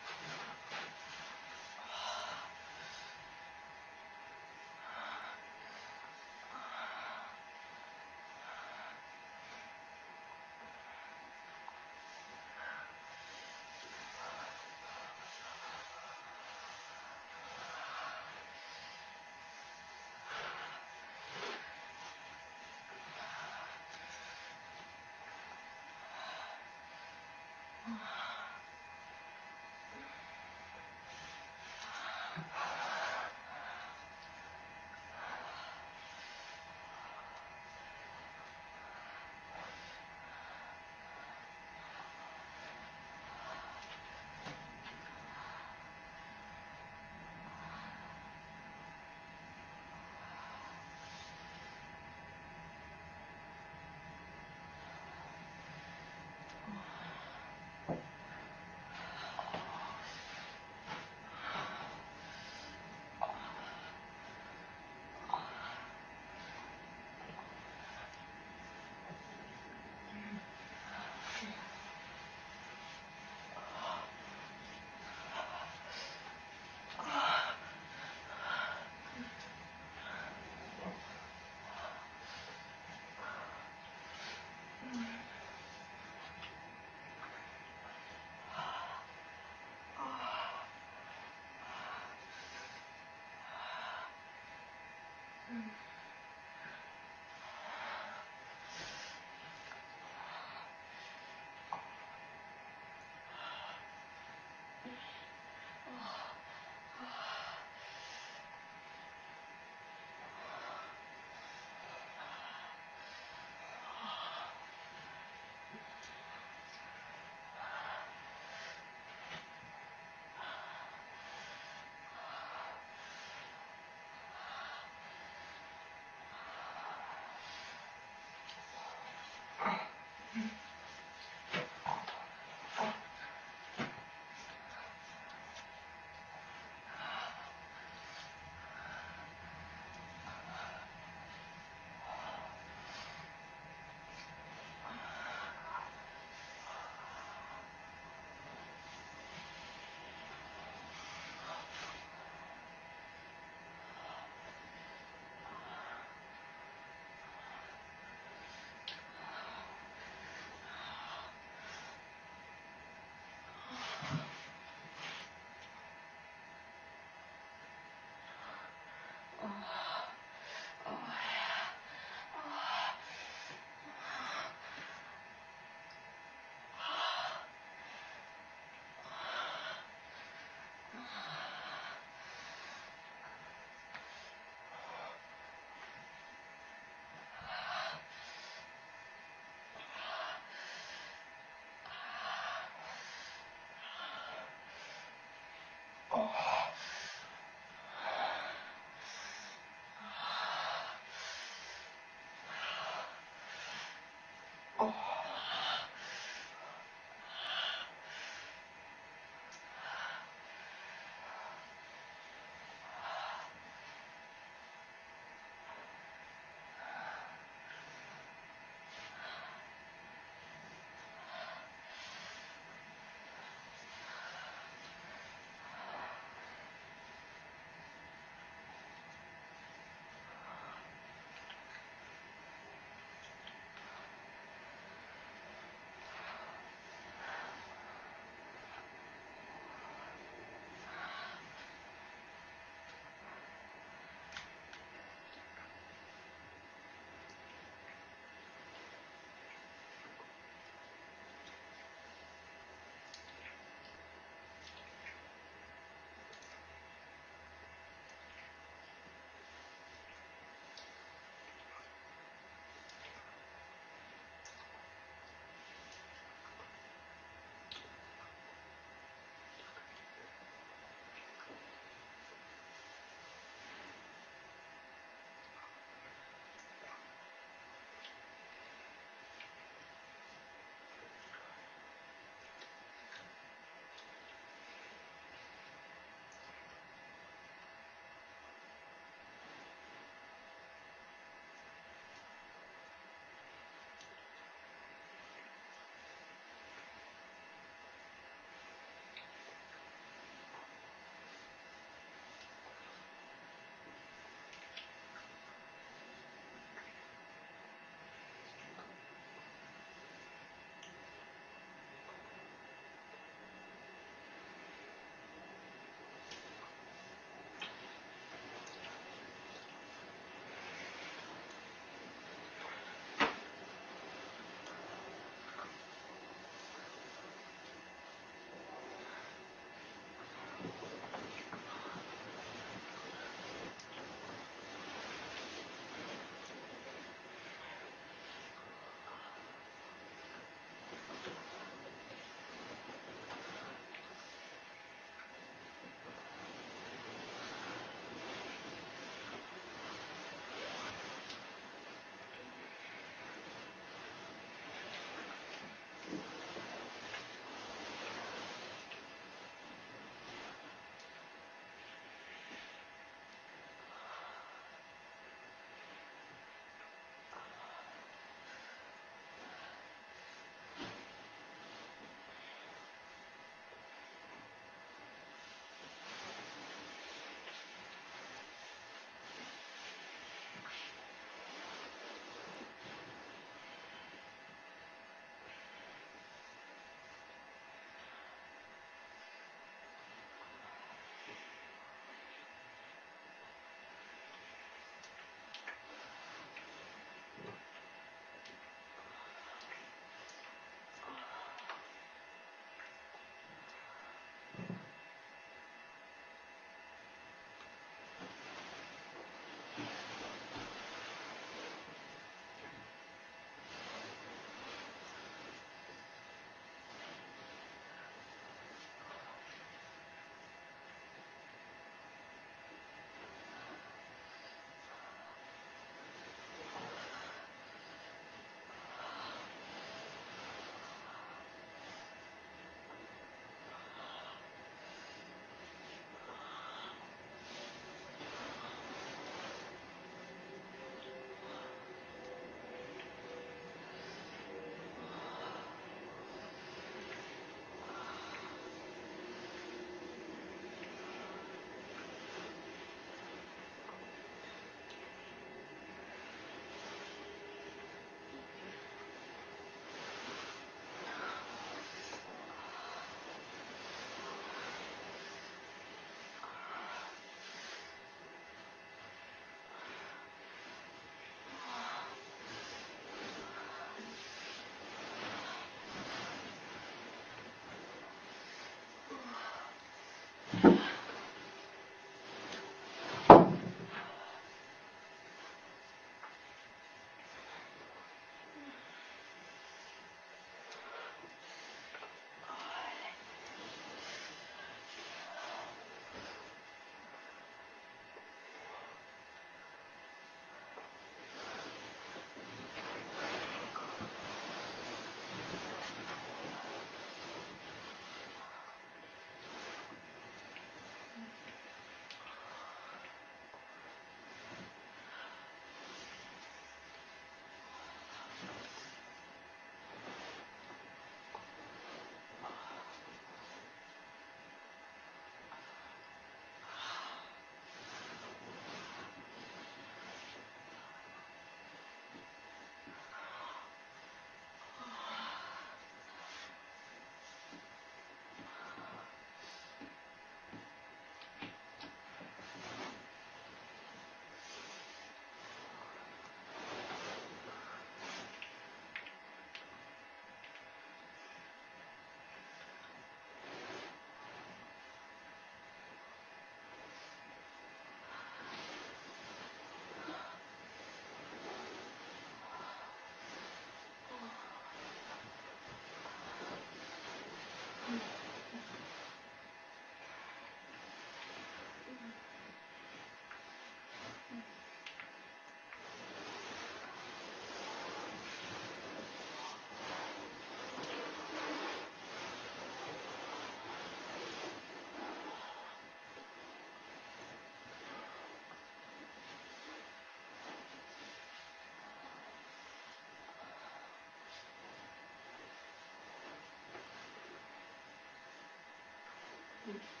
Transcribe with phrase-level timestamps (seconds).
[599.71, 600.00] think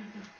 [0.00, 0.39] Mm-hmm.